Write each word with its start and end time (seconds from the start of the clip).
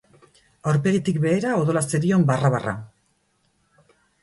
Aurpegitik 0.71 1.19
behera 1.25 1.51
odola 1.65 1.85
zerion 1.93 2.25
barra-barra. 2.33 2.75